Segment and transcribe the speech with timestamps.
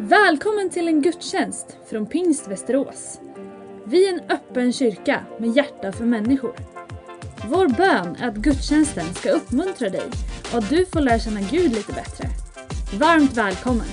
[0.00, 3.20] Välkommen till en gudstjänst från Pingst Västerås.
[3.84, 6.54] Vi är en öppen kyrka med hjärta för människor.
[7.48, 10.10] Vår bön är att gudstjänsten ska uppmuntra dig
[10.52, 12.28] och att du får lära känna Gud lite bättre.
[12.98, 13.86] Varmt välkommen!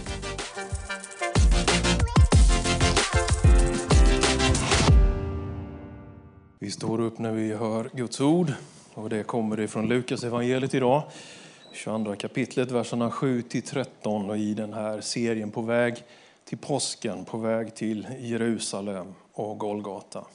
[6.60, 8.54] Vi står upp när vi hör Guds ord
[8.94, 11.04] och det kommer ifrån Lukas evangeliet idag.
[11.76, 16.04] 22 kapitlet, verserna 7 till 13 och i den här serien på väg
[16.44, 20.26] till påsken, på väg till Jerusalem och Golgata.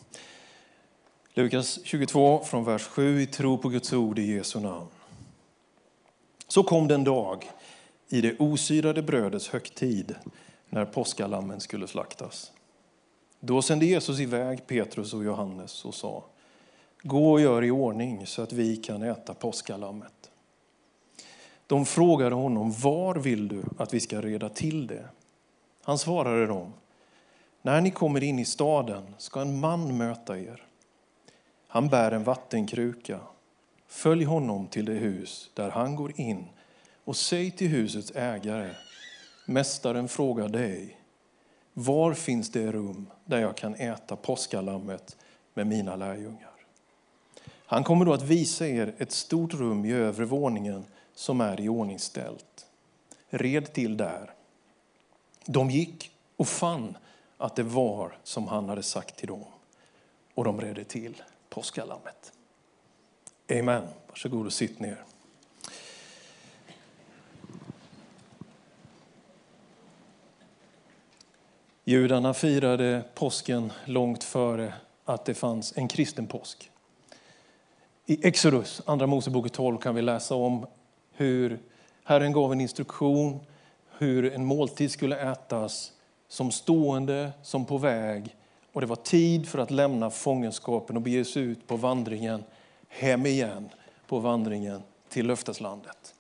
[1.35, 4.87] Lukas 22 från vers 7 i tro på Guds ord i Jesu namn.
[6.49, 7.51] Så kom den dag
[8.09, 10.15] i det osyrade brödets högtid
[10.69, 12.53] när påskalammen skulle slaktas.
[13.41, 16.25] Då sände Jesus iväg Petrus och Johannes och sa
[17.03, 20.20] Gå och gör i ordning så att vi kan äta påskalammet.
[21.71, 25.09] De frågade honom, var vill du att vi ska reda till det?
[25.83, 26.73] Han svarade dem,
[27.63, 30.63] när ni kommer in i staden ska en man möta er.
[31.69, 33.21] Han bär en vattenkruka.
[33.89, 36.45] Följ honom till det hus där han går in
[37.05, 38.71] och säg till husets ägare,
[39.45, 41.01] Mästaren frågar dig,
[41.73, 45.17] var finns det rum där jag kan äta påskalammet
[45.55, 46.51] med mina lärjungar?
[47.67, 50.85] Han kommer då att visa er ett stort rum i övre våningen
[51.21, 52.67] som är i.
[53.31, 54.31] Red till där.
[55.47, 56.97] De gick och fann
[57.37, 59.45] att det var som han hade sagt till dem.
[60.35, 62.33] Och de redde till påskalammet.
[63.51, 63.87] Amen.
[64.09, 65.05] Varsågod och sitt ner.
[71.85, 76.71] Judarna firade påsken långt före att det fanns en kristen påsk.
[78.07, 80.67] I Exodus, Andra Mosebok 12, kan vi läsa om
[81.21, 81.59] hur
[82.05, 83.41] Herren gav en instruktion
[83.99, 85.93] hur en måltid skulle ätas
[86.29, 88.37] som stående, som på väg.
[88.73, 92.45] Och det var tid för att lämna fångenskapen och bege sig ut på vandringen
[92.89, 93.69] hem igen,
[94.07, 96.15] på vandringen till löfteslandet.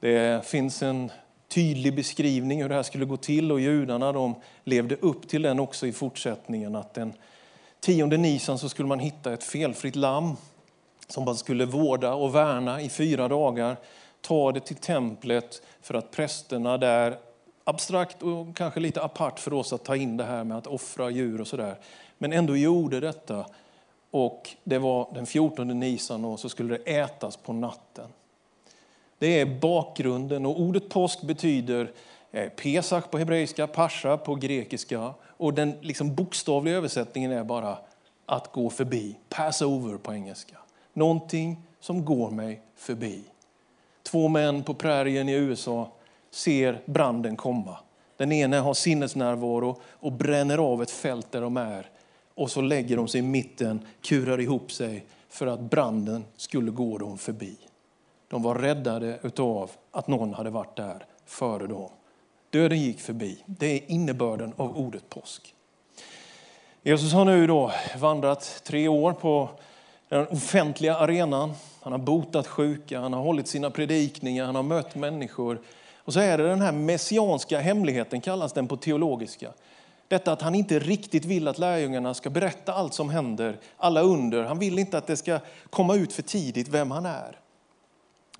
[0.00, 1.10] Det finns en
[1.48, 4.34] tydlig beskrivning hur det här skulle gå till och judarna de
[4.64, 6.76] levde upp till den också i fortsättningen.
[6.76, 7.12] Att den
[7.80, 10.36] tionde nisan så skulle man hitta ett felfritt lamm
[11.12, 13.76] som man skulle vårda och värna i fyra dagar.
[14.20, 17.18] Ta det till templet för att prästerna där,
[17.64, 21.10] abstrakt och kanske lite apart för oss att ta in det här med att offra
[21.10, 21.76] djur och sådär,
[22.18, 23.46] men ändå gjorde detta.
[24.10, 28.08] Och det var den 14 nisan och så skulle det ätas på natten.
[29.18, 31.90] Det är bakgrunden och ordet påsk betyder
[32.30, 37.78] eh, Pesach på hebreiska, pascha på grekiska och den liksom bokstavliga översättningen är bara
[38.26, 40.56] att gå förbi, pass over på engelska.
[40.92, 43.22] Någonting som går mig förbi.
[44.02, 45.92] Två män på prärien i USA
[46.30, 47.78] ser branden komma.
[48.16, 51.90] Den ene har sinnesnärvaro och bränner av ett fält där de är.
[52.34, 56.98] Och så lägger de sig i mitten, kurar ihop sig för att branden skulle gå
[56.98, 57.56] dem förbi.
[58.28, 61.88] De var räddade av att någon hade varit där före dem.
[62.50, 63.42] Döden gick förbi.
[63.46, 65.54] Det är innebörden av ordet påsk.
[66.82, 69.48] Jesus har nu då vandrat tre år på
[70.18, 71.52] den offentliga arenan.
[71.80, 75.60] Han har botat sjuka, han har hållit sina predikningar, han har mött människor.
[75.96, 79.52] Och så är det den här messianska hemligheten, kallas den på teologiska.
[80.08, 84.42] Detta att han inte riktigt vill att lärjungarna ska berätta allt som händer, alla under.
[84.42, 85.38] Han vill inte att det ska
[85.70, 87.38] komma ut för tidigt vem han är.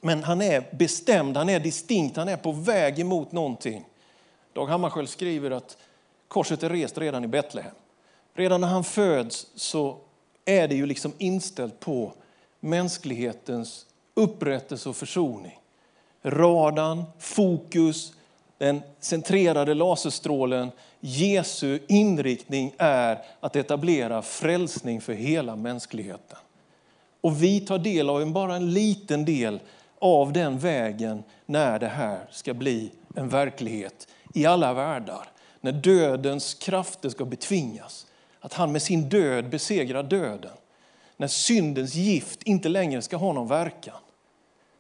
[0.01, 3.85] Men han är bestämd, han är distinkt, han är på väg emot någonting.
[4.53, 5.77] Dag Hammarskjöld skriver att
[6.29, 7.75] korset är rest redan i Betlehem.
[8.35, 9.99] Redan när han föds så
[10.45, 12.13] är det ju liksom inställt på
[12.61, 15.59] mänsklighetens upprättelse och försoning.
[16.23, 18.13] Radarn, fokus,
[18.59, 20.71] den centrerade laserstrålen,
[21.01, 26.39] Jesu inriktning är att etablera frälsning för hela mänskligheten.
[27.21, 29.61] Och vi tar del av en, bara en liten del
[29.99, 35.29] av den vägen när det här ska bli en verklighet i alla världar.
[35.61, 38.07] När dödens krafter ska betvingas.
[38.41, 40.53] Att han med sin död besegrar döden.
[41.17, 43.97] När syndens gift inte längre ska ha någon verkan.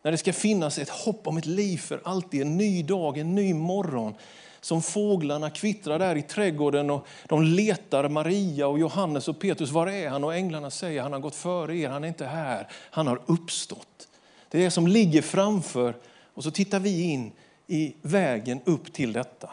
[0.03, 3.35] När det ska finnas ett hopp om ett liv för alltid, en ny dag, en
[3.35, 4.15] ny morgon.
[4.61, 9.71] Som fåglarna kvittrar där i trädgården och de letar Maria och Johannes och Petrus.
[9.71, 10.25] Var är han?
[10.25, 14.09] Och änglarna säger han har gått före er, han är inte här, han har uppstått.
[14.49, 15.95] Det är det som ligger framför
[16.35, 17.33] och så tittar vi in
[17.67, 19.51] i vägen upp till detta.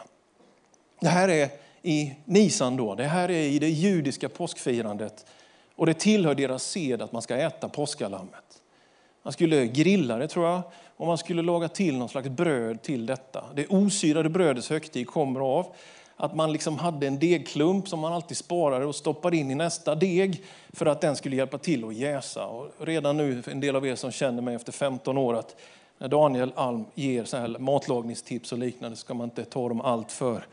[1.00, 1.48] Det här är
[1.82, 5.26] i Nisan då, det här är i det judiska påskfirandet
[5.76, 8.62] och det tillhör deras sed att man ska äta påskalammet.
[9.22, 10.62] Man skulle grilla det tror jag
[10.96, 13.44] och man skulle laga till någon slags bröd till detta.
[13.54, 15.74] Det osyrade brödets högtid kommer av
[16.16, 19.94] att man liksom hade en degklump som man alltid sparade och stoppade in i nästa
[19.94, 22.46] deg för att den skulle hjälpa till att jäsa.
[22.46, 25.56] Och redan nu, en del av er som känner mig efter 15 år, att
[25.98, 30.12] när Daniel Alm ger så här matlagningstips och liknande ska man inte ta dem allt
[30.12, 30.46] för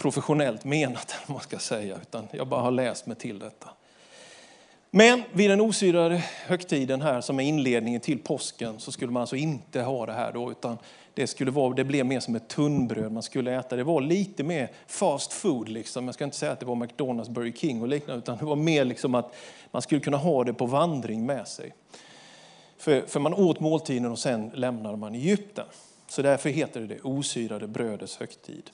[0.00, 3.68] professionellt menat, man ska säga, utan jag bara har läst mig till detta.
[4.90, 9.36] Men vid den osyrade högtiden här som är inledningen till påsken så skulle man alltså
[9.36, 10.78] inte ha det här då, utan
[11.14, 13.76] det, skulle vara, det blev mer som ett tunnbröd man skulle äta.
[13.76, 15.68] Det var lite mer fast food.
[15.68, 16.04] Liksom.
[16.04, 18.56] Jag ska inte säga att det var McDonalds, Burger King och liknande, utan det var
[18.56, 19.34] mer liksom att
[19.70, 21.74] man skulle kunna ha det på vandring med sig.
[22.78, 25.66] För, för man åt måltiden och sen lämnade man Egypten.
[26.08, 28.70] Så därför heter det det osyrade brödets högtid.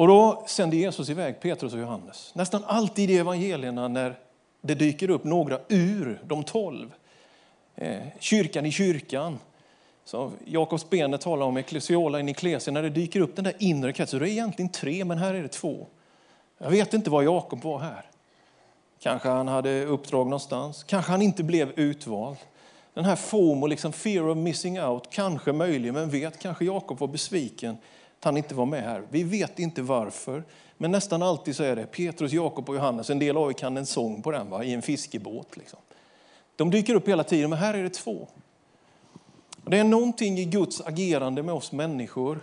[0.00, 2.34] Och då sände Jesus iväg Petrus och Johannes.
[2.34, 4.18] Nästan alltid i evangelierna när
[4.60, 6.94] det dyker upp några ur de tolv.
[7.76, 9.38] Eh, kyrkan i kyrkan.
[10.04, 13.92] som Jakob Spene talar om ecclesiola in ecclesia, när det dyker upp den där inre
[13.92, 14.20] kretsen.
[14.20, 15.86] Det är egentligen tre, men här är det två.
[16.58, 18.04] Jag vet inte var Jakob var här.
[19.00, 20.84] Kanske han hade uppdrag någonstans.
[20.84, 22.36] Kanske han inte blev utvald.
[22.94, 27.08] Den här FOMO, liksom fear of missing out, kanske möjligen, men vet, kanske Jakob var
[27.08, 27.76] besviken
[28.24, 29.02] han inte var med här.
[29.10, 30.44] Vi vet inte varför,
[30.76, 33.10] men nästan alltid så är det Petrus, Jakob och Johannes.
[33.10, 34.64] En del av er kan en sång på den, va?
[34.64, 35.56] i en fiskebåt.
[35.56, 35.78] Liksom.
[36.56, 38.28] De dyker upp hela tiden, men här är det två.
[39.64, 42.40] Det är någonting i Guds agerande med oss människor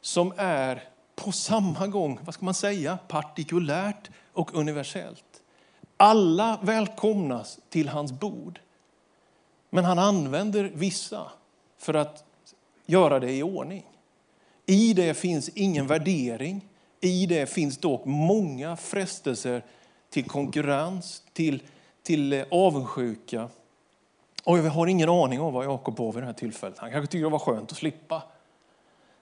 [0.00, 0.82] som är
[1.14, 5.42] på samma gång, vad ska man säga, partikulärt och universellt.
[5.96, 8.60] Alla välkomnas till hans bord.
[9.70, 11.30] Men han använder vissa
[11.78, 12.24] för att
[12.86, 13.84] göra det i ordning.
[14.66, 16.68] I det finns ingen värdering.
[17.00, 19.62] I det finns dock många frestelser
[20.10, 21.62] till konkurrens, till,
[22.02, 23.48] till eh, avundsjuka.
[24.44, 26.78] Och jag har ingen aning om vad Jakob var vid det här tillfället.
[26.78, 28.22] Han kanske tyckte det var skönt att slippa.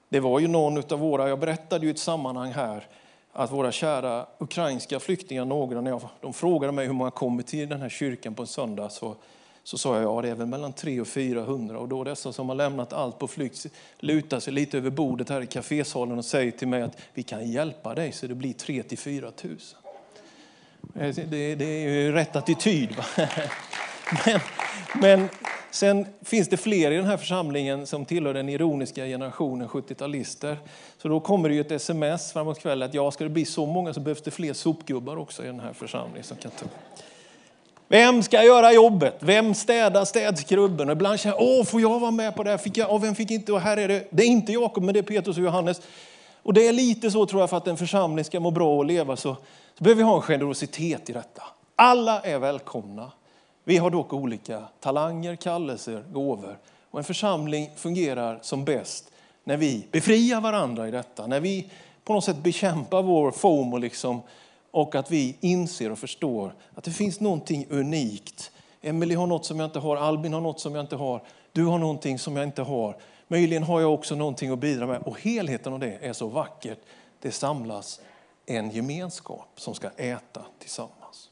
[0.09, 2.87] Det var ju någon av våra, jag berättade ju ett sammanhang här,
[3.33, 7.69] att våra kära ukrainska flyktingar, några, när jag, de frågade mig hur många kommer till
[7.69, 9.17] den här kyrkan på en söndag, så
[9.65, 11.79] så sa jag, ja det är väl mellan 300 och 400.
[11.79, 13.67] Och då dessa som har lämnat allt på flykt
[13.99, 17.51] lutar sig lite över bordet här i kafésalen och säger till mig att vi kan
[17.51, 19.57] hjälpa dig så det blir 3 till 4 000.
[20.95, 22.97] Eh, det, det är ju rätt attityd.
[24.27, 24.41] Men,
[25.01, 25.29] men
[25.71, 30.57] sen finns det fler i den här församlingen som tillhör den ironiska generationen 70-talister.
[30.99, 33.67] Så då kommer det ju ett sms framåt kvällen att ja, ska det bli så
[33.67, 36.25] många så behövs det fler sopgubbar också i den här församlingen.
[36.25, 36.67] Som kan ta.
[37.89, 39.17] Vem ska göra jobbet?
[39.21, 40.89] Vem städar städskrubben?
[40.89, 42.59] Och ibland känner jag, åh, får jag vara med på det här?
[42.59, 42.93] Fick jag?
[42.93, 43.53] Åh, vem fick inte?
[43.53, 45.81] Och här är det, det är inte Jakob, men det är Petrus och Johannes.
[46.43, 48.85] Och det är lite så tror jag, för att en församling ska må bra och
[48.85, 49.37] leva så,
[49.79, 51.43] så behöver vi ha en generositet i detta.
[51.77, 53.11] Alla är välkomna.
[53.65, 56.59] Vi har dock olika talanger, kallelser, gåvor.
[56.91, 59.11] Och en församling fungerar som bäst
[59.45, 61.27] när vi befriar varandra i detta.
[61.27, 61.71] När vi
[62.05, 64.23] på något sätt bekämpar vår FOMO liksom,
[64.75, 68.51] och att vi inser och förstår att det finns någonting unikt.
[68.83, 71.23] Emelie har något som jag inte har, Albin har något som jag inte har,
[71.53, 72.97] du har någonting som jag inte har.
[73.29, 75.03] Möjligen har jag också någonting att bidra med.
[75.03, 76.79] Och helheten av det är så vackert.
[77.21, 78.01] Det samlas
[78.47, 81.31] en gemenskap som ska äta tillsammans.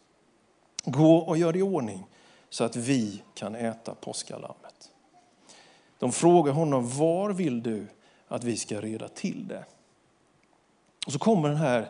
[0.84, 2.06] Gå och gör i ordning
[2.50, 4.90] så att vi kan äta påskalammet.
[5.98, 7.86] De frågar honom, var vill du
[8.28, 9.64] att vi ska reda till det?
[11.06, 11.88] Och så kommer den här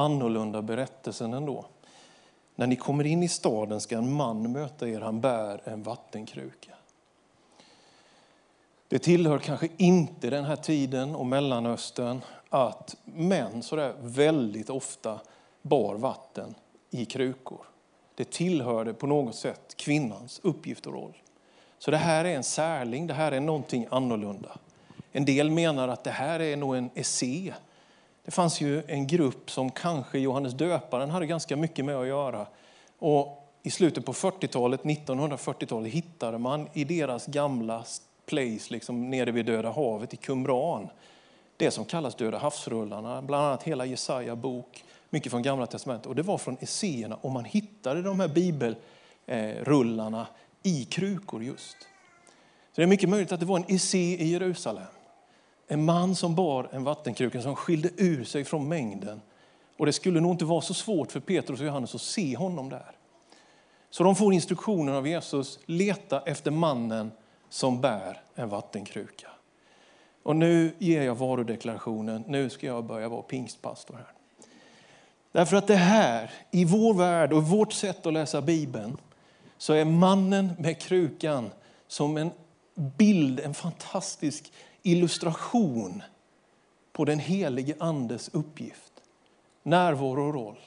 [0.00, 1.64] annorlunda berättelsen ändå.
[2.54, 6.74] När ni kommer in i staden ska en man möta er, han bär en vattenkruka.
[8.88, 15.20] Det tillhör kanske inte den här tiden och Mellanöstern att män sådär väldigt ofta
[15.62, 16.54] bar vatten
[16.90, 17.60] i krukor.
[18.14, 21.16] Det tillhörde på något sätt kvinnans uppgift och roll.
[21.78, 24.58] Så det här är en särling, det här är någonting annorlunda.
[25.12, 27.54] En del menar att det här är nog en essä
[28.24, 32.46] det fanns ju en grupp som kanske Johannes döparen hade ganska mycket med att göra.
[32.98, 37.84] Och I slutet på 40-talet, 1940-talet, hittade man i deras gamla
[38.26, 40.88] place liksom nere vid Döda havet i Qumran
[41.60, 46.06] det som kallas Döda havsrullarna, bland annat hela Jesaja bok, mycket från Gamla testamentet.
[46.06, 50.26] Och det var från esséerna och man hittade de här bibelrullarna
[50.62, 51.76] i krukor just.
[52.72, 54.84] Så det är mycket möjligt att det var en essé i Jerusalem.
[55.72, 59.20] En man som bar en vattenkruka som skilde ur sig från mängden.
[59.76, 62.68] Och det skulle nog inte vara så svårt för Petrus och Johannes att se honom
[62.68, 62.92] där.
[63.90, 67.12] Så de får instruktionen av Jesus, leta efter mannen
[67.48, 69.28] som bär en vattenkruka.
[70.22, 74.12] Och nu ger jag varudeklarationen, nu ska jag börja vara pingstpastor här.
[75.32, 78.96] Därför att det här, i vår värld och vårt sätt att läsa Bibeln,
[79.58, 81.50] så är mannen med krukan
[81.86, 82.30] som en
[82.74, 86.02] bild, en fantastisk illustration
[86.92, 88.92] på den helige Andes uppgift,
[89.62, 90.58] närvaro och roll.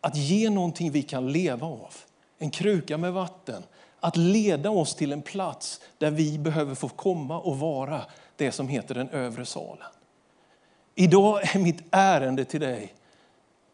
[0.00, 1.94] Att ge någonting vi kan leva av,
[2.38, 3.62] en kruka med vatten.
[4.00, 8.02] Att leda oss till en plats där vi behöver få komma och vara
[8.36, 9.86] det som heter den övre salen.
[10.94, 12.94] Idag är mitt ärende till dig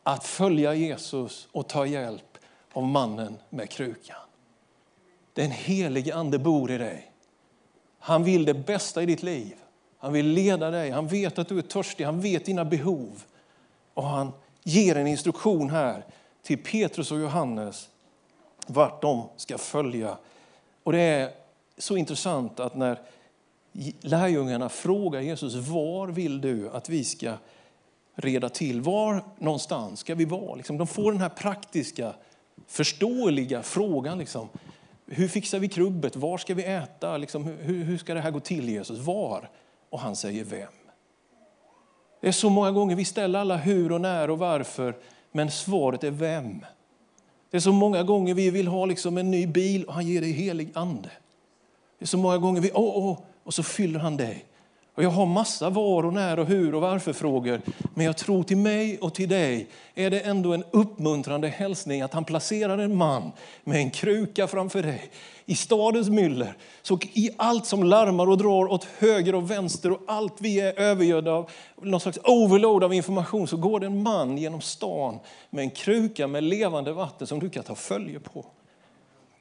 [0.03, 2.39] att följa Jesus och ta hjälp
[2.73, 4.17] av mannen med krukan.
[5.33, 7.11] Den helige ande bor i dig.
[7.99, 9.57] Han vill det bästa i ditt liv.
[10.05, 10.91] Han vill leda dig.
[10.91, 12.05] Han vet att du är törstig.
[12.05, 13.25] Han vet dina behov.
[13.95, 14.33] Och han
[14.63, 16.05] ger en instruktion här
[16.43, 17.89] till Petrus och Johannes
[18.67, 20.17] vart de ska följa.
[20.83, 21.31] Och det är
[21.79, 23.01] så intressant att när
[24.01, 27.33] lärjungarna frågar Jesus var vill du att vi ska
[28.15, 28.81] reda till?
[28.81, 30.55] Var någonstans ska vi vara?
[30.55, 32.15] Liksom, de får den här praktiska,
[32.67, 34.19] förståeliga frågan.
[34.19, 34.49] Liksom.
[35.07, 36.17] Hur fixar vi krubbet?
[36.17, 37.17] Var ska vi äta?
[37.17, 38.99] Liksom, hur, hur ska det här gå till Jesus?
[38.99, 39.49] Var?
[39.95, 40.73] Och han säger vem.
[42.21, 44.97] Det är så många gånger vi ställer alla hur och när och varför,
[45.33, 46.67] men svaret är vem.
[47.51, 50.21] Det är så många gånger vi vill ha liksom en ny bil och han ger
[50.21, 51.11] dig helig ande.
[51.99, 54.45] Det är så många gånger vi, åh, åh, och så fyller han dig.
[54.95, 57.61] Och jag har massa var och när och hur och varför frågor.
[57.95, 62.15] Men jag tror till mig och till dig är det ändå en uppmuntrande hälsning att
[62.15, 63.33] han placerar en man
[63.65, 65.11] med en kruka framför dig
[65.47, 66.57] i stadens myller.
[66.83, 70.81] Så i allt som larmar och drar åt höger och vänster och allt vi är
[70.81, 71.51] övergödda av,
[71.83, 75.19] någon slags overload av information, så går det en man genom stan
[75.51, 78.45] med en kruka med levande vatten som du kan ta följe på.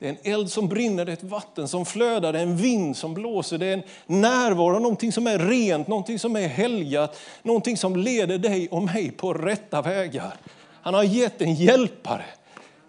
[0.03, 2.57] Det är en eld som brinner, det är ett vatten som flödar, det är en
[2.57, 3.83] vind som blåser, det är en
[4.21, 9.11] närvaro, någonting som är rent, någonting som är helgat, någonting som leder dig och mig
[9.11, 10.33] på rätta vägar.
[10.81, 12.25] Han har gett en hjälpare,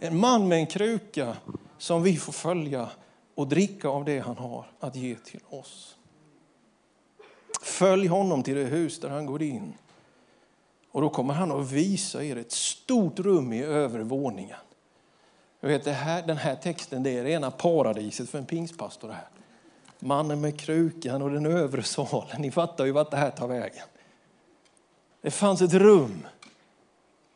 [0.01, 1.37] en man med en kruka
[1.79, 2.89] som vi får följa
[3.35, 5.97] och dricka av det han har att ge till oss.
[7.63, 9.73] Följ honom till det hus där han går in.
[10.91, 14.59] Och då kommer han att visa er ett stort rum i övervåningen.
[15.65, 19.09] Jag vet, det här, den här texten det är rena paradiset för en pingstpastor.
[19.09, 19.29] Här.
[19.99, 22.41] Mannen med krukan och den övre salen.
[22.43, 23.85] Ni fattar ju vart det här tar vägen.
[25.23, 26.27] Det fanns ett rum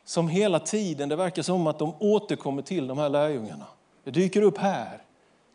[0.05, 3.65] som hela tiden, det verkar som att de återkommer till de här lärjungarna.
[4.03, 5.01] Det dyker upp här,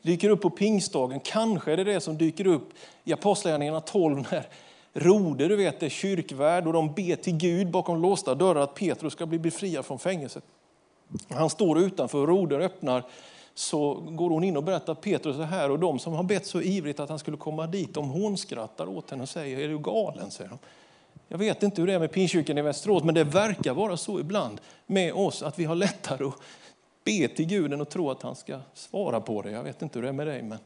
[0.02, 1.21] dyker upp på pingstdagen.
[1.21, 2.69] Kanske är det det som dyker upp
[3.04, 4.49] i Apostlagärningarna 12 när
[4.93, 9.12] Rode, du vet, är kyrkvärd och de ber till Gud bakom låsta dörrar att Petrus
[9.12, 10.45] ska bli befriad från fängelset.
[11.28, 13.04] Han står utanför och roder öppnar
[13.54, 16.61] så går hon in och berättar Petrus är här och de som har bett så
[16.61, 19.78] ivrigt att han skulle komma dit, om hon skrattar åt henne och säger, är du
[19.78, 20.30] galen?
[20.30, 20.58] säger de.
[21.28, 24.20] Jag vet inte hur det är med pinkyrkan i Västerås, men det verkar vara så
[24.20, 26.34] ibland med oss att vi har lättare att
[27.04, 29.50] be till Gud än att tro att han ska svara på det.
[29.50, 30.42] Jag vet inte hur det är med dig.
[30.42, 30.58] Men,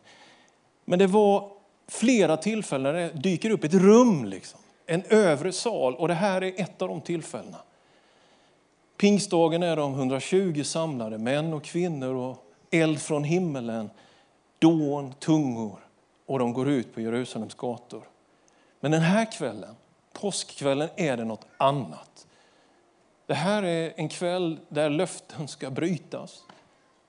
[0.85, 1.51] men det var
[1.89, 6.43] flera tillfällen när det dyker upp ett rum, liksom, en övre sal och det här
[6.43, 7.59] är ett av de tillfällena.
[8.99, 13.91] Pingstdagen är de 120 samlade, män och kvinnor och eld från himmelen,
[14.59, 15.79] dån, tungor
[16.27, 18.03] och de går ut på Jerusalems gator.
[18.81, 19.75] Men den här kvällen,
[20.13, 22.27] påskkvällen, är det något annat.
[23.27, 26.43] Det här är en kväll där löften ska brytas.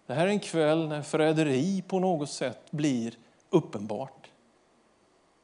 [0.07, 3.13] Det här är en kväll när förräderi på något sätt blir
[3.49, 4.29] uppenbart.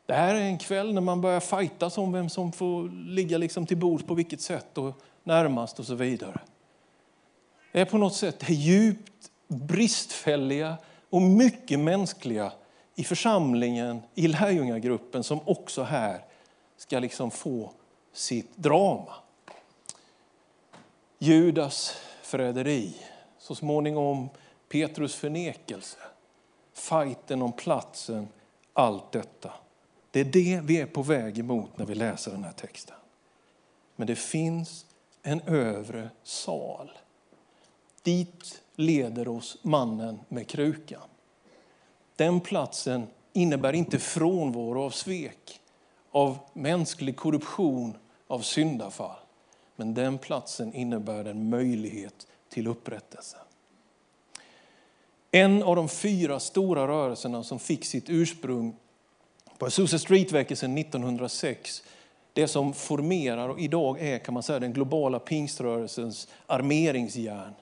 [0.06, 3.66] Det här är en kväll när man börjar fightas om vem som får ligga liksom
[3.66, 6.40] till bords på vilket sätt och närmast och så vidare.
[7.72, 10.78] Det är på något sätt det djupt bristfälliga
[11.10, 12.52] och mycket mänskliga
[12.96, 16.22] i församlingen, i lärjungagruppen som också här
[16.78, 17.72] ska liksom få
[18.14, 19.14] sitt drama.
[21.20, 22.96] Judas förräderi,
[23.40, 24.30] så småningom
[24.70, 25.98] Petrus förnekelse,
[26.74, 28.28] fighten om platsen,
[28.74, 29.54] allt detta.
[30.12, 32.96] Det är det vi är på väg emot när vi läser den här texten.
[33.96, 34.85] Men det finns
[35.26, 36.92] en övre sal.
[38.04, 41.02] Dit leder oss mannen med krukan.
[42.16, 45.60] Den platsen innebär inte frånvaro av svek,
[46.12, 49.20] av mänsklig korruption, av syndafall.
[49.76, 53.38] Men den platsen innebär en möjlighet till upprättelse.
[55.32, 58.76] En av de fyra stora rörelserna som fick sitt ursprung
[59.58, 61.84] på Azusa Street-väckelsen 1906
[62.36, 67.54] det som formerar och idag är kan man säga, den globala pingströrelsens armeringsjärn.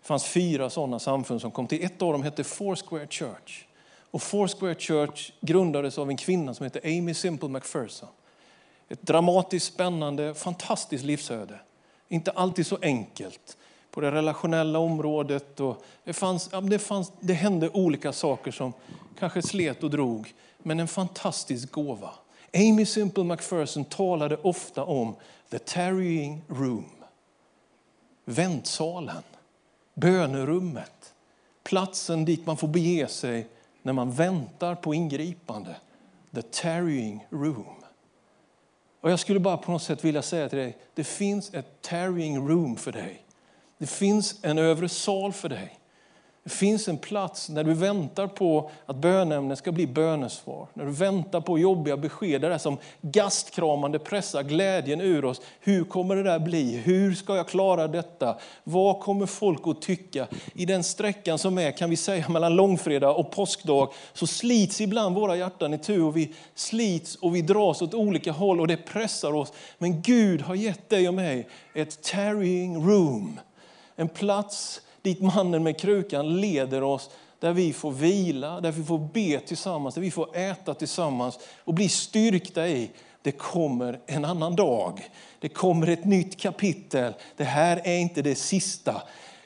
[0.00, 1.84] Det fanns fyra sådana samfund som kom till.
[1.84, 3.64] Ett av dem hette Foursquare Church.
[4.10, 8.08] Och Foursquare Church grundades av en kvinna som hette Amy Simple McPherson.
[8.88, 11.60] Ett dramatiskt, spännande, fantastiskt livsöde.
[12.08, 13.56] Inte alltid så enkelt,
[13.90, 15.60] på det relationella området.
[15.60, 18.72] Och det, fanns, det, fanns, det hände olika saker som
[19.18, 22.10] kanske slet och drog, men en fantastisk gåva.
[22.54, 25.14] Amy Simple McPherson talade ofta om
[25.50, 26.90] the tarrying room.
[28.24, 29.22] Väntsalen,
[29.94, 31.14] bönerummet,
[31.62, 33.46] platsen dit man får bege sig
[33.82, 35.76] när man väntar på ingripande.
[36.34, 37.74] The tarrying room.
[39.00, 42.48] Och Jag skulle bara på något sätt vilja säga till dig, det finns ett tarrying
[42.48, 43.22] room för dig.
[43.78, 45.79] Det finns en övre sal för dig.
[46.50, 50.66] Det finns en plats när du väntar på att bönämnen ska bli bönesvar.
[50.74, 55.40] När du väntar på jobbiga besked, det där som gastkramande pressar glädjen ur oss.
[55.60, 56.76] Hur kommer det där bli?
[56.76, 58.38] Hur ska jag klara detta?
[58.64, 60.26] Vad kommer folk att tycka?
[60.54, 65.14] I den sträckan som är, kan vi säga, mellan långfredag och påskdag så slits ibland
[65.14, 68.76] våra hjärtan i tur och vi slits och vi dras åt olika håll och det
[68.76, 69.52] pressar oss.
[69.78, 73.40] Men Gud har gett dig och mig ett tarrying room.
[73.96, 78.98] En plats dit mannen med krukan leder oss, där vi får vila, där vi får
[78.98, 82.90] be tillsammans, där vi får äta tillsammans och bli styrkta i
[83.22, 85.10] det kommer en annan dag.
[85.38, 87.14] Det kommer ett nytt kapitel.
[87.36, 89.02] Det här är inte det sista.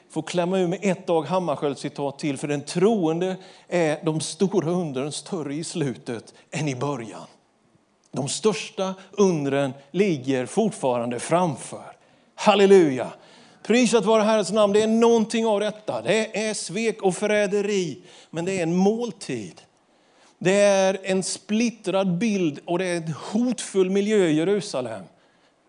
[0.09, 2.37] Får klämma ur med ett Dag Hammarskjöld-citat till.
[2.37, 3.35] För den troende
[3.67, 7.25] är de stora undren större i slutet än i början.
[8.11, 11.91] De största undren ligger fortfarande framför.
[12.35, 13.11] Halleluja!
[13.65, 14.73] Prisat vare Herrens namn.
[14.73, 16.01] Det är någonting av detta.
[16.01, 19.61] Det är svek och förräderi, men det är en måltid.
[20.37, 25.03] Det är en splittrad bild och det är en hotfull miljö i Jerusalem.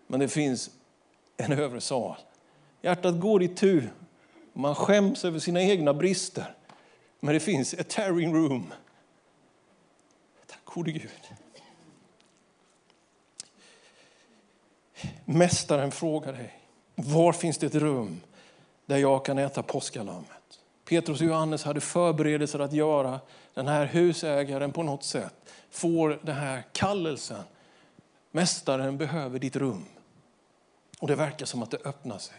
[0.07, 0.69] Men det finns
[1.37, 2.15] en övre sal.
[2.81, 3.83] Hjärtat går i tu.
[4.53, 6.53] Man skäms över sina egna brister.
[7.19, 8.73] Men det finns ett tearing room.
[10.47, 11.09] Tack gode Gud.
[15.25, 16.66] Mästaren frågar dig.
[16.99, 18.21] Var finns det ett rum
[18.85, 20.59] där jag kan äta påskalammet?
[20.89, 23.19] Petrus och Johannes hade förberedelser att göra.
[23.53, 25.33] Den här husägaren på något sätt
[25.69, 27.43] får den här kallelsen.
[28.31, 29.85] Mästaren behöver ditt rum.
[30.99, 32.37] Och det verkar som att det öppnar sig.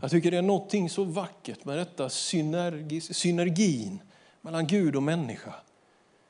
[0.00, 3.98] Jag tycker det är någonting så vackert med detta synergin
[4.40, 5.54] mellan Gud och människa.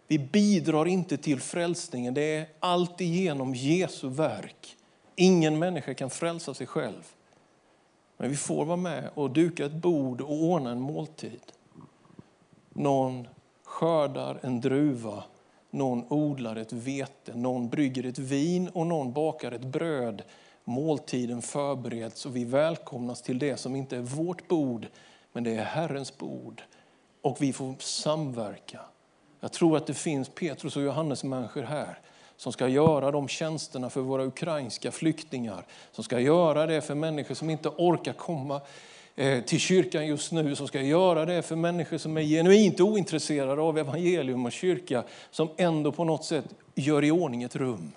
[0.06, 4.76] Vi bidrar inte till frälsningen, det är alltigenom Jesu verk.
[5.16, 7.02] Ingen människa kan frälsa sig själv.
[8.20, 11.40] Men vi får vara med och duka ett bord och ordna en måltid.
[12.68, 13.28] Någon
[13.64, 15.24] skördar en druva,
[15.70, 20.22] någon odlar ett vete, någon brygger ett vin och någon bakar ett bröd.
[20.64, 24.87] Måltiden förbereds och vi välkomnas till det som inte är vårt bord,
[25.33, 26.62] men det är Herrens bord.
[27.22, 28.81] Och vi får samverka.
[29.40, 31.98] Jag tror att det finns Petrus och Johannes människor här
[32.38, 37.35] som ska göra de tjänsterna för våra ukrainska flyktingar, som ska göra det för människor
[37.35, 38.61] som inte orkar komma
[39.16, 43.62] eh, till kyrkan just nu, som ska göra det för människor som är genuint ointresserade
[43.62, 47.92] av evangelium och kyrka, som ändå på något sätt gör i ordning ett rum.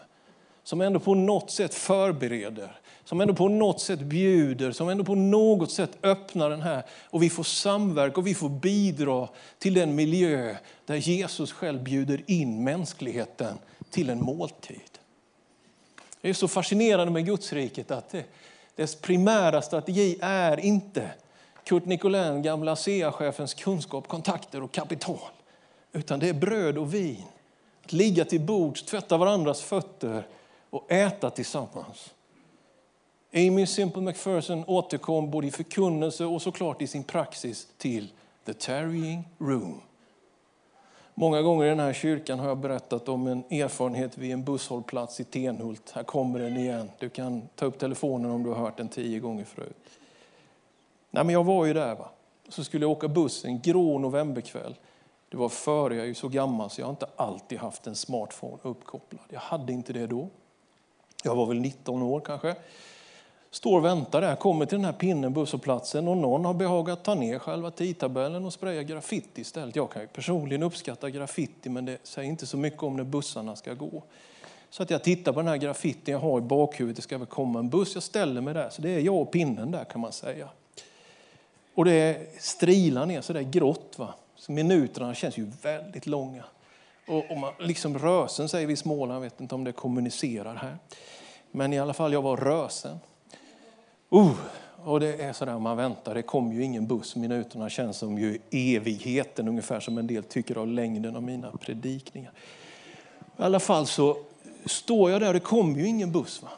[0.64, 5.16] Som ändå på något sätt förbereder, som ändå på något sätt bjuder, som ändå på
[5.16, 6.84] något sätt öppnar den här.
[7.10, 9.28] Och vi får samverka och vi får bidra
[9.60, 13.58] till den miljö där Jesus själv bjuder in mänskligheten
[13.92, 15.00] till en måltid.
[16.22, 18.26] Det är så fascinerande med Gudsriket att det,
[18.76, 21.12] dess primära strategi är inte
[21.64, 25.30] Kurt Nicolin, gamla ASEA-chefens kunskap, kontakter och kapital.
[25.92, 27.24] Utan det är bröd och vin.
[27.86, 30.28] Att ligga till bords, tvätta varandras fötter
[30.70, 32.14] och äta tillsammans.
[33.34, 38.12] Amy Simple McPherson återkom både i förkunnelse och såklart i sin praxis till
[38.46, 39.82] the tarrying room.
[41.22, 45.20] Många gånger i den här kyrkan har jag berättat om en erfarenhet vid en busshållplats
[45.20, 45.92] i Tenhult.
[45.92, 46.92] Här kommer den igen.
[47.00, 49.90] Du kan ta upp telefonen om du har hört den tio gånger förut.
[51.12, 51.96] Nej, men jag var ju där.
[51.96, 52.10] Va?
[52.50, 54.76] Så skulle jag åka buss en grå novemberkväll.
[55.30, 57.96] Det var före, jag är ju så gammal så jag har inte alltid haft en
[57.96, 59.26] smartphone uppkopplad.
[59.30, 60.28] Jag hade inte det då.
[61.24, 62.56] Jag var väl 19 år kanske.
[63.54, 67.16] Står och väntar där, kommer till den här pinnen, busshållplatsen och någon har behagat ta
[67.16, 69.76] ner själva tidtabellen och spraya graffiti istället.
[69.76, 73.56] Jag kan ju personligen uppskatta graffiti men det säger inte så mycket om när bussarna
[73.56, 74.04] ska gå.
[74.70, 77.28] Så att jag tittar på den här graffitin jag har i bakhuvudet, det ska väl
[77.28, 78.70] komma en buss, jag ställer mig där.
[78.70, 80.50] Så det är jag och pinnen där kan man säga.
[81.76, 83.94] Och det strilar ner så där grått.
[83.98, 84.14] Va?
[84.36, 86.44] Så minuterna känns ju väldigt långa.
[87.08, 90.56] Och, och man, liksom rösen säger vi i Småland, jag vet inte om det kommunicerar
[90.56, 90.78] här.
[91.52, 93.00] Men i alla fall, jag var rösen.
[94.16, 94.34] Uh,
[94.84, 97.16] och det är sådär man väntar, det kommer ju ingen buss.
[97.16, 102.32] Minuterna känns som ju evigheten, ungefär som en del tycker av längden av mina predikningar.
[103.38, 104.18] I alla fall så
[104.66, 106.44] står jag där, det kommer ju ingen buss.
[106.44, 106.50] Va?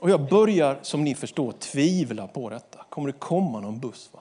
[0.00, 2.84] Och jag börjar, som ni förstår, tvivla på detta.
[2.88, 4.10] Kommer det komma någon buss?
[4.12, 4.20] Va?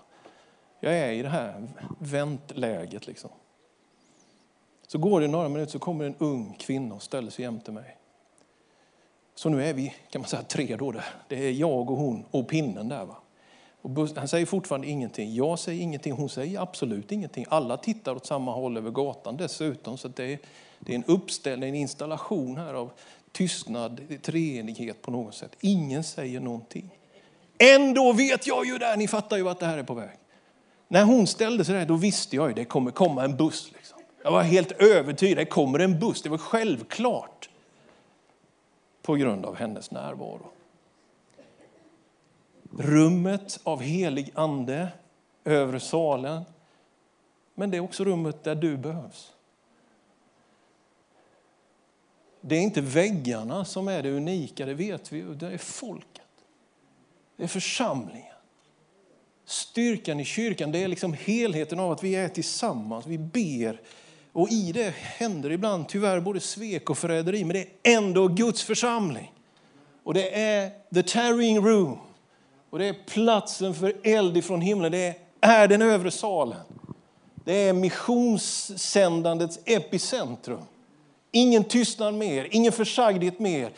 [0.80, 1.68] Jag är i det här
[2.00, 3.08] väntläget.
[3.08, 3.30] Liksom.
[4.88, 7.99] Så går det några minuter så kommer en ung kvinna och ställer sig jämte mig.
[9.40, 11.06] Så nu är vi kan man säga, tre då där.
[11.28, 13.06] Det är jag och hon och pinnen där.
[13.06, 13.18] Va?
[13.82, 15.36] Och han säger fortfarande ingenting.
[15.36, 17.46] Jag säger ingenting, hon säger absolut ingenting.
[17.50, 19.98] Alla tittar åt samma håll över gatan dessutom.
[19.98, 20.40] Så det är,
[20.80, 22.92] det är en uppställning, en installation här av
[23.32, 25.56] tystnad, treenighet på något sätt.
[25.60, 26.90] Ingen säger någonting.
[27.58, 30.18] Ändå vet jag ju där, ni fattar ju vart det här är på väg.
[30.88, 33.72] När hon ställde sig där, då visste jag ju det kommer komma en buss.
[33.74, 34.00] Liksom.
[34.24, 36.22] Jag var helt övertygad, det kommer en buss.
[36.22, 37.50] Det var självklart.
[39.10, 40.52] På grund av hennes närvaro.
[42.78, 44.88] Rummet av helig ande,
[45.44, 46.44] övre salen.
[47.56, 49.34] Men det är också rummet där du behövs.
[52.42, 55.22] Det är inte väggarna som är det unika, det vet vi.
[55.22, 56.46] Det är folket.
[57.36, 58.36] Det är församlingen.
[59.46, 63.82] Styrkan i kyrkan det är liksom helheten av att vi är tillsammans, vi ber.
[64.40, 68.64] Och i det händer ibland tyvärr både svek och förräderi, men det är ändå Guds
[68.64, 69.34] församling.
[70.04, 71.98] Och det är the tarrying room.
[72.70, 74.92] Och det är platsen för eld ifrån himlen.
[74.92, 76.60] Det är den övre salen.
[77.46, 80.62] Det är missionssändandets epicentrum.
[81.32, 83.72] Ingen tystnad mer, ingen försagdhet mer.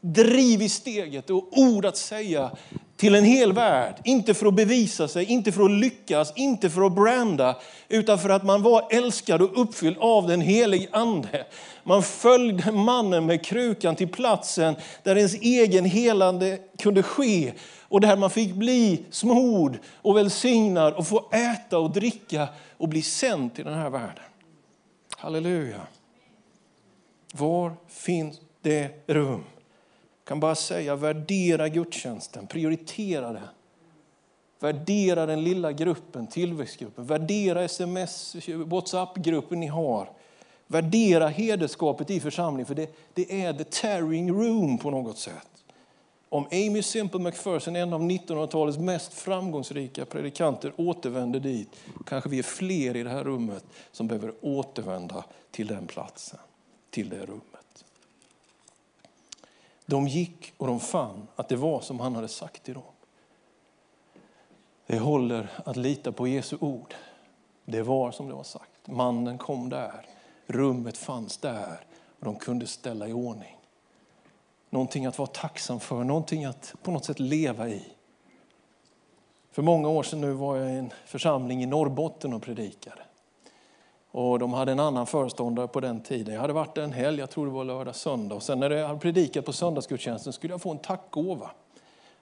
[0.00, 2.50] Driv i steget och ord att säga
[2.96, 3.94] till en hel värld.
[4.04, 7.56] Inte för att bevisa sig, inte för att lyckas, inte för att branda,
[7.88, 11.46] utan för att man var älskad och uppfylld av den helige Ande.
[11.82, 18.16] Man följde mannen med krukan till platsen där ens egen helande kunde ske och där
[18.16, 23.64] man fick bli smord och välsignad och få äta och dricka och bli sänd till
[23.64, 24.24] den här världen.
[25.16, 25.80] Halleluja.
[27.32, 29.44] Var finns det rum?
[30.24, 33.48] Jag kan bara säga värdera gudstjänsten, prioritera den.
[34.60, 37.06] Värdera den lilla gruppen, tillväxtgruppen.
[37.06, 40.10] Värdera sms, Whatsapp-gruppen ni har.
[40.66, 45.48] Värdera hederskapet i församlingen, för det, det är the tearing room på något sätt.
[46.28, 51.68] Om Amy Simple McPherson, en av 1900-talets mest framgångsrika predikanter, återvänder dit,
[52.06, 56.40] kanske vi är fler i det här rummet som behöver återvända till den platsen
[56.90, 57.53] till det rummet.
[59.86, 62.82] De gick och de fann att det var som han hade sagt till dem.
[64.86, 66.94] Det håller att lita på Jesu ord.
[67.64, 68.86] Det var som det var sagt.
[68.86, 70.06] Mannen kom där,
[70.46, 71.86] rummet fanns där
[72.18, 73.56] och de kunde ställa i ordning.
[74.70, 77.92] Någonting att vara tacksam för, någonting att på något sätt leva i.
[79.50, 83.02] För många år sedan nu var jag i en församling i Norrbotten och predikade.
[84.16, 86.34] Och de hade en annan föreståndare på den tiden.
[86.34, 88.34] Jag hade varit en helg, jag tror det var lördag, söndag.
[88.34, 91.50] Och sen när jag hade predikat på söndagsgudstjänsten skulle jag få en tackgåva.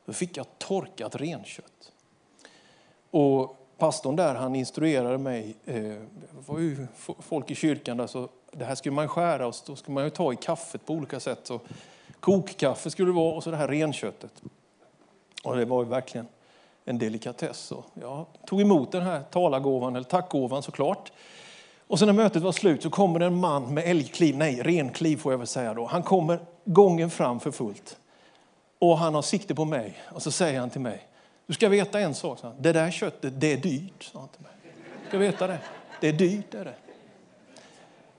[0.05, 1.93] Då fick jag torkat renkött.
[3.11, 6.09] Och pastorn där han instruerade mig, eh, det
[6.47, 6.87] var ju
[7.19, 10.11] folk i kyrkan där, så det här skulle man skära och då skulle man ju
[10.11, 11.41] ta i kaffet på olika sätt.
[11.43, 11.61] Så
[12.21, 14.43] kokkaffe skulle det vara och så det här renköttet.
[15.45, 16.29] Och det var ju verkligen
[16.85, 17.59] en delikatess.
[17.59, 21.13] Så jag tog emot den här talargåvan, eller tackgåvan såklart.
[21.93, 25.33] Och sen när mötet var slut så kommer en man med älgkliv, nej renkliv får
[25.33, 25.87] jag väl säga då.
[25.87, 27.97] Han kommer gången fram för fullt.
[28.79, 30.01] Och han har sikte på mig.
[30.09, 31.07] Och så säger han till mig,
[31.47, 32.63] du ska veta en sak, sa han.
[32.63, 34.03] det där köttet det är dyrt.
[34.13, 34.53] Sa han till mig.
[35.03, 35.59] Du ska veta det,
[36.01, 36.55] det är dyrt.
[36.55, 36.75] Är det.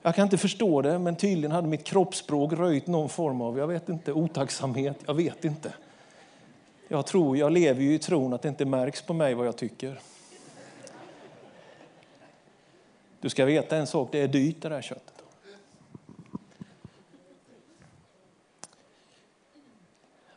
[0.02, 3.66] Jag kan inte förstå det, men tydligen hade mitt kroppsspråk röjt någon form av, jag
[3.66, 4.96] vet inte, otacksamhet.
[5.06, 5.72] Jag vet inte.
[6.88, 9.56] Jag tror, jag lever ju i tron att det inte märks på mig vad jag
[9.56, 10.00] tycker.
[13.24, 15.24] Du ska veta en sak, det är dyrt det där köttet.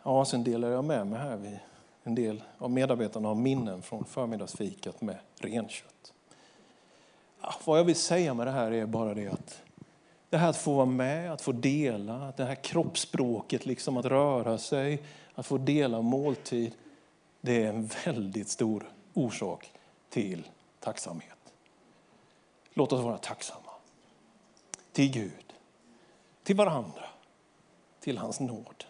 [0.04, 1.60] Ja, sen delar jag med mig här.
[2.04, 6.13] En del av medarbetarna har minnen från förmiddagsfikat med renkött.
[7.41, 9.62] Ja, vad jag vill säga med det här är bara det att
[10.30, 14.58] det här att få vara med, att få dela, det här kroppsspråket, liksom att röra
[14.58, 16.71] sig, att få dela måltid,
[17.41, 19.71] det är en väldigt stor orsak
[20.10, 20.47] till
[20.80, 21.37] tacksamhet.
[22.78, 23.72] Låt oss vara tacksamma.
[24.92, 25.54] Till Gud,
[26.44, 27.04] till varandra,
[28.00, 28.84] till hans nåd.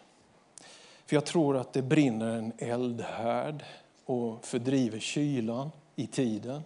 [1.06, 3.66] För jag tror att det brinner en eldhärd
[4.06, 6.62] och fördriver kylan i tiden.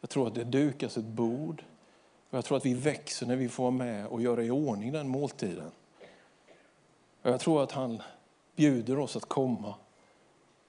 [0.00, 1.64] Jag tror att det dukas ett bord.
[2.30, 4.92] Och jag tror att vi växer när vi får vara med och göra i ordning
[4.92, 5.70] den måltiden.
[7.22, 8.02] Och jag tror att han
[8.56, 9.74] bjuder oss att komma.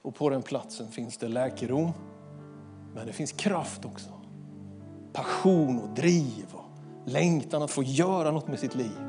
[0.02, 1.92] Och på den platsen finns det läkedom,
[2.96, 4.19] men det finns kraft också
[5.14, 6.66] passion och driv och
[7.06, 9.00] längtan att få göra något med sitt liv.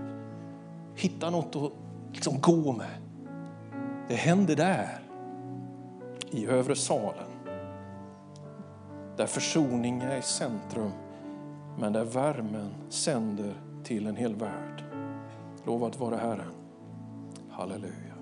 [0.95, 1.73] Hitta något att
[2.13, 2.99] liksom gå med.
[4.09, 5.03] Det hände där,
[6.31, 7.31] i övre salen.
[9.17, 10.93] Där försoning är i centrum,
[11.79, 14.85] men där värmen sänder till en hel värld.
[15.65, 16.55] Lovat vare Herren.
[17.51, 18.15] Halleluja.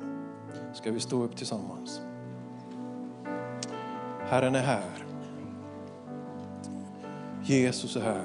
[0.75, 2.01] Ska vi stå upp tillsammans?
[4.29, 5.08] Herren är här.
[7.48, 8.22] Jesus är här.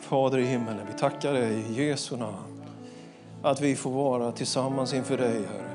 [0.00, 2.62] Fader i himmelen, vi tackar dig i Jesu namn
[3.42, 5.70] att vi får vara tillsammans inför dig, Herre.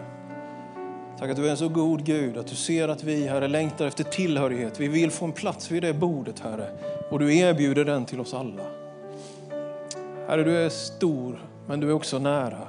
[1.20, 3.86] Tack att du är en så god Gud, att du ser att vi, Herre, längtar
[3.86, 4.80] efter tillhörighet.
[4.80, 6.70] Vi vill få en plats vid det bordet, Herre,
[7.10, 8.64] och du erbjuder den till oss alla.
[10.28, 12.68] Herre, du är stor, men du är också nära.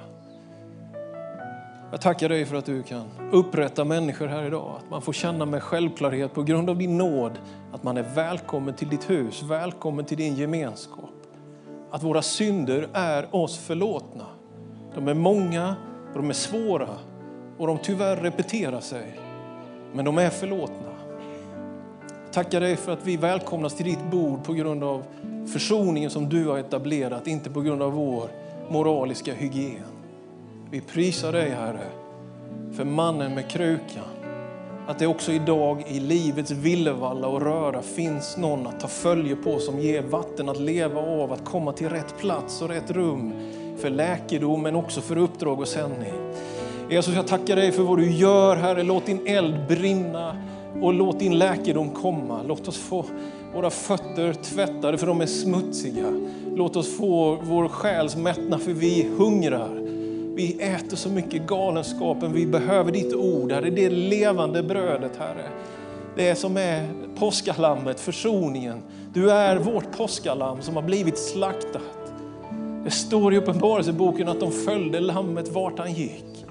[1.95, 4.75] Jag tackar dig för att du kan upprätta människor här idag.
[4.79, 7.33] Att man får känna med självklarhet på grund av din nåd
[7.73, 11.11] att man är välkommen till ditt hus, välkommen till din gemenskap.
[11.91, 14.27] Att våra synder är oss förlåtna.
[14.95, 15.77] De är många
[16.13, 16.89] och de är svåra
[17.59, 19.21] och de tyvärr repeterar sig.
[19.93, 20.93] Men de är förlåtna.
[22.25, 25.03] Jag Tackar dig för att vi välkomnas till ditt bord på grund av
[25.53, 28.29] försoningen som du har etablerat, inte på grund av vår
[28.71, 29.94] moraliska hygien.
[30.75, 31.87] Vi prisar dig Herre
[32.77, 34.05] för mannen med krukan.
[34.87, 39.59] Att det också idag i livets villevalla och röra finns någon att ta följe på
[39.59, 43.33] som ger vatten att leva av, att komma till rätt plats och rätt rum
[43.79, 46.13] för läkedom men också för uppdrag och sändning.
[46.91, 48.83] Jesus, jag tackar dig för vad du gör Herre.
[48.83, 50.37] Låt din eld brinna
[50.81, 52.41] och låt din läkedom komma.
[52.49, 53.05] Låt oss få
[53.55, 56.07] våra fötter tvättade för de är smutsiga.
[56.57, 59.84] Låt oss få vår själs mättnad för vi hungrar.
[60.35, 63.70] Vi äter så mycket galenskapen, vi behöver ditt ord, Herre.
[63.70, 65.49] Det levande brödet, Herre.
[66.16, 68.83] Det som är påskalammet, försoningen.
[69.12, 71.83] Du är vårt påskalamm som har blivit slaktat.
[72.85, 76.47] Det står i Uppenbarelseboken att de följde lammet vart han gick.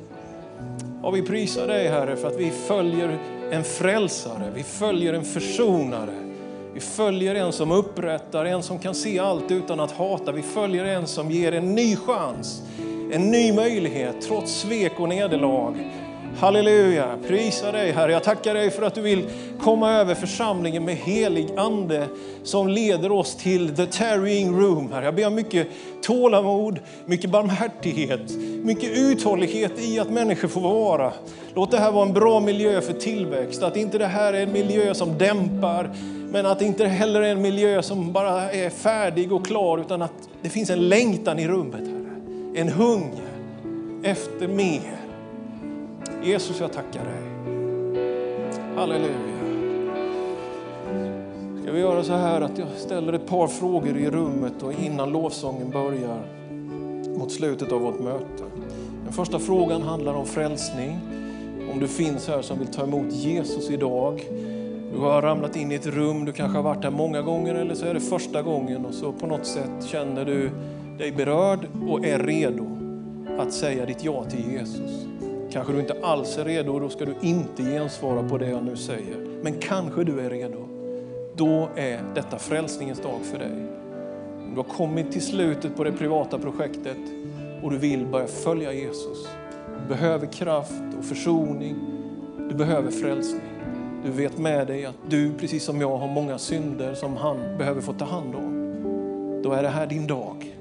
[1.01, 3.17] Och vi prisar dig Herre för att vi följer
[3.51, 6.13] en frälsare, vi följer en försonare.
[6.73, 10.31] Vi följer en som upprättar, en som kan se allt utan att hata.
[10.31, 12.61] Vi följer en som ger en ny chans
[13.11, 15.75] en ny möjlighet trots svek och nederlag.
[16.39, 18.11] Halleluja, prisa dig Herre.
[18.11, 22.07] Jag tackar dig för att du vill komma över församlingen med helig ande
[22.43, 24.91] som leder oss till the tarrying room.
[24.91, 25.05] Herre.
[25.05, 25.67] Jag ber om mycket
[26.01, 28.31] tålamod, mycket barmhärtighet,
[28.63, 31.13] mycket uthållighet i att människor får vara.
[31.55, 34.51] Låt det här vara en bra miljö för tillväxt, att inte det här är en
[34.51, 35.91] miljö som dämpar,
[36.31, 40.01] men att det inte heller är en miljö som bara är färdig och klar, utan
[40.01, 41.92] att det finns en längtan i rummet.
[42.55, 43.21] En hunger
[44.03, 44.97] efter mer.
[46.23, 47.21] Jesus, jag tackar dig.
[48.75, 49.13] Halleluja.
[51.61, 55.11] Ska vi göra så här att jag ställer ett par frågor i rummet och innan
[55.11, 56.21] lovsången börjar
[57.17, 58.43] mot slutet av vårt möte.
[59.03, 60.99] Den första frågan handlar om frälsning.
[61.71, 64.23] Om du finns här som vill ta emot Jesus idag.
[64.93, 67.75] Du har ramlat in i ett rum, du kanske har varit här många gånger eller
[67.75, 70.49] så är det första gången och så på något sätt känner du
[70.97, 72.67] dig berörd och är redo
[73.39, 75.05] att säga ditt ja till Jesus.
[75.51, 78.63] Kanske du inte alls är redo och då ska du inte gensvara på det jag
[78.63, 79.17] nu säger.
[79.43, 80.67] Men kanske du är redo.
[81.35, 83.51] Då är detta frälsningens dag för dig.
[84.37, 86.97] Om du har kommit till slutet på det privata projektet
[87.63, 89.27] och du vill börja följa Jesus.
[89.81, 91.75] Du behöver kraft och försoning.
[92.49, 93.41] Du behöver frälsning.
[94.05, 97.81] Du vet med dig att du, precis som jag, har många synder som han behöver
[97.81, 98.59] få ta hand om.
[99.43, 100.55] Då är det här din dag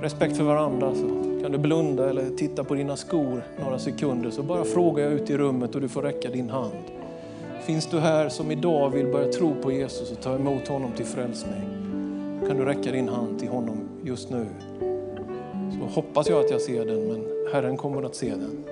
[0.00, 1.08] respekt för varandra så
[1.42, 5.30] kan du blunda eller titta på dina skor några sekunder så bara frågar jag ut
[5.30, 6.74] i rummet och du får räcka din hand.
[7.62, 11.06] Finns du här som idag vill börja tro på Jesus och ta emot honom till
[11.06, 11.62] frälsning?
[12.46, 14.46] Kan du räcka din hand till honom just nu?
[15.70, 18.64] Så hoppas jag att jag ser den, men Herren kommer att se den.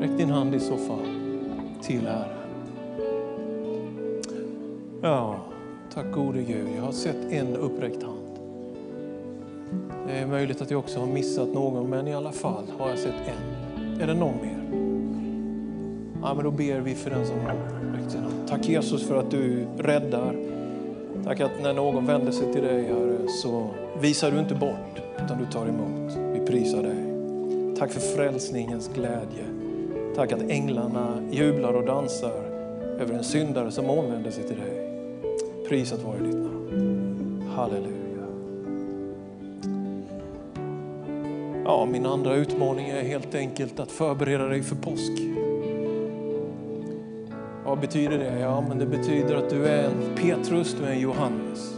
[0.00, 1.06] Räck din hand i så fall
[1.82, 2.40] till Herren.
[5.02, 5.36] Ja,
[5.94, 6.68] tack gode Gud.
[6.76, 8.19] Jag har sett en uppräckt hand.
[10.10, 12.98] Det är möjligt att jag också har missat någon, men i alla fall har jag
[12.98, 14.00] sett en.
[14.00, 14.60] Är det någon mer?
[16.22, 17.56] Ja, men då ber vi för den som har
[18.08, 18.48] sin hand.
[18.48, 20.36] Tack Jesus för att du räddar.
[21.24, 23.66] Tack att när någon vänder sig till dig, Herre, så
[24.00, 26.12] visar du inte bort, utan du tar emot.
[26.34, 27.76] Vi prisar dig.
[27.78, 29.44] Tack för frälsningens glädje.
[30.16, 32.44] Tack att änglarna jublar och dansar
[33.00, 34.90] över en syndare som omvänder sig till dig.
[35.68, 37.44] Prisat vare ditt namn.
[37.56, 37.99] Halleluja.
[41.70, 45.12] Ja, min andra utmaning är helt enkelt att förbereda dig för påsk.
[47.64, 48.38] Vad betyder det?
[48.38, 51.76] Ja, men det betyder att du är en Petrus, du är en Johannes.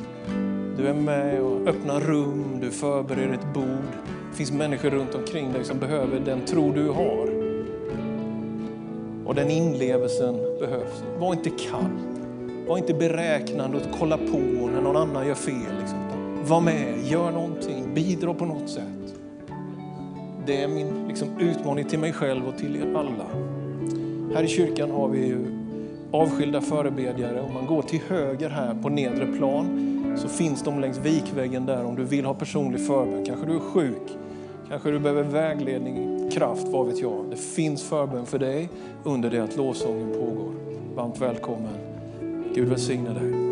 [0.76, 3.92] Du är med och öppnar rum, du förbereder ett bord.
[4.30, 7.28] Det finns människor runt omkring dig som behöver den tro du har.
[9.26, 11.04] Och den inlevelsen behövs.
[11.18, 11.98] Var inte kall.
[12.68, 14.38] Var inte beräknande och kolla på
[14.74, 15.76] när någon annan gör fel.
[15.80, 15.98] Liksom.
[16.44, 19.01] Var med, gör någonting, bidra på något sätt.
[20.46, 23.26] Det är min liksom, utmaning till mig själv och till er alla.
[24.34, 25.46] Här i kyrkan har vi ju
[26.10, 27.40] avskilda förebedjare.
[27.40, 31.84] Om man går till höger här på nedre plan så finns de längs vikväggen där
[31.84, 33.24] om du vill ha personlig förbön.
[33.26, 34.16] Kanske du är sjuk,
[34.68, 37.24] kanske du behöver vägledning, kraft, vad vet jag.
[37.30, 38.68] Det finns förbön för dig
[39.04, 40.52] under det att lovsången pågår.
[40.94, 41.74] Varmt välkommen.
[42.54, 43.51] Gud välsigne dig.